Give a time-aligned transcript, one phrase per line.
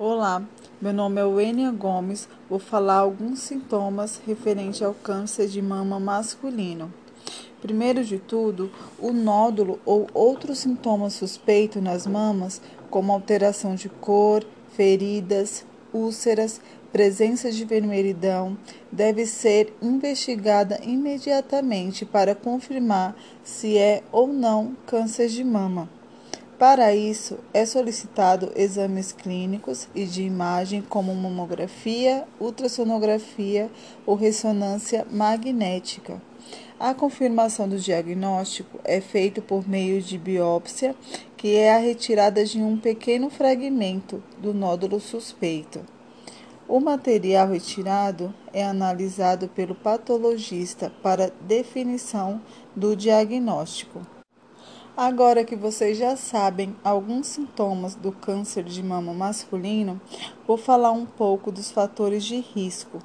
[0.00, 0.40] Olá,
[0.80, 2.28] meu nome é Wênia Gomes.
[2.48, 6.94] Vou falar alguns sintomas referentes ao câncer de mama masculino.
[7.60, 14.46] Primeiro de tudo, o nódulo ou outros sintomas suspeitos nas mamas, como alteração de cor,
[14.76, 16.60] feridas, úlceras,
[16.92, 18.56] presença de vermelhidão,
[18.92, 25.97] deve ser investigada imediatamente para confirmar se é ou não câncer de mama.
[26.58, 33.70] Para isso, é solicitado exames clínicos e de imagem como mamografia, ultrassonografia
[34.04, 36.20] ou ressonância magnética.
[36.80, 40.96] A confirmação do diagnóstico é feita por meio de biópsia,
[41.36, 45.86] que é a retirada de um pequeno fragmento do nódulo suspeito.
[46.66, 52.42] O material retirado é analisado pelo patologista para definição
[52.74, 54.17] do diagnóstico.
[55.00, 60.00] Agora que vocês já sabem alguns sintomas do câncer de mama masculino,
[60.44, 62.98] vou falar um pouco dos fatores de risco.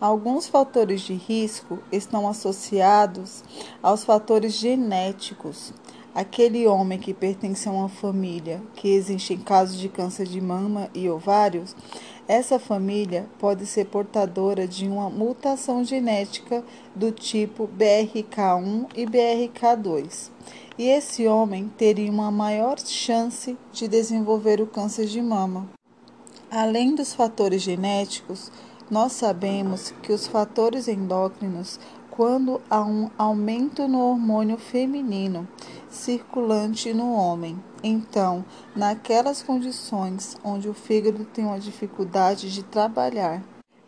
[0.00, 3.44] Alguns fatores de risco estão associados
[3.82, 5.74] aos fatores genéticos.
[6.14, 11.10] Aquele homem que pertence a uma família que existe casos de câncer de mama e
[11.10, 11.76] ovários,
[12.28, 20.30] essa família pode ser portadora de uma mutação genética do tipo BRK1 e BRK2
[20.78, 25.68] e esse homem teria uma maior chance de desenvolver o câncer de mama.
[26.50, 28.50] Além dos fatores genéticos,
[28.90, 31.80] nós sabemos que os fatores endócrinos,
[32.16, 35.46] quando há um aumento no hormônio feminino
[35.90, 38.42] circulante no homem, então,
[38.74, 43.44] naquelas condições onde o fígado tem uma dificuldade de trabalhar,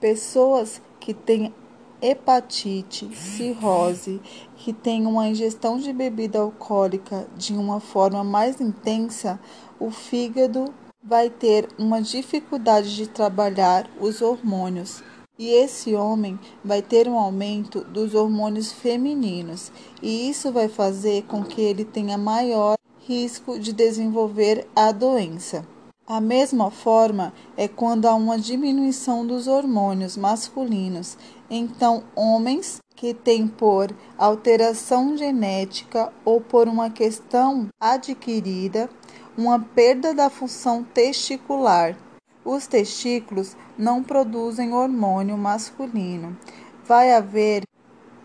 [0.00, 1.52] pessoas que têm
[2.00, 4.20] hepatite, cirrose,
[4.56, 9.38] que tem uma ingestão de bebida alcoólica de uma forma mais intensa,
[9.80, 15.02] o fígado vai ter uma dificuldade de trabalhar os hormônios.
[15.42, 21.42] E esse homem vai ter um aumento dos hormônios femininos, e isso vai fazer com
[21.42, 25.66] que ele tenha maior risco de desenvolver a doença.
[26.06, 31.18] A mesma forma é quando há uma diminuição dos hormônios masculinos.
[31.50, 38.88] Então, homens que têm por alteração genética ou por uma questão adquirida
[39.36, 41.96] uma perda da função testicular.
[42.44, 46.36] Os testículos não produzem hormônio masculino.
[46.84, 47.62] Vai haver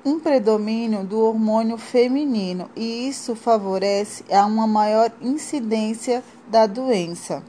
[0.04, 7.44] um predomínio do hormônio feminino e isso favorece a uma maior incidência da doença.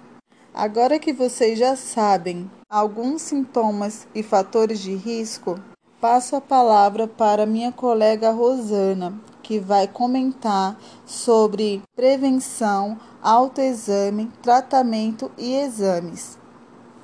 [0.52, 5.58] Agora que vocês já sabem alguns sintomas e fatores de risco,
[6.00, 15.54] passo a palavra para minha colega Rosana, que vai comentar sobre prevenção, autoexame, tratamento e
[15.54, 16.37] exames.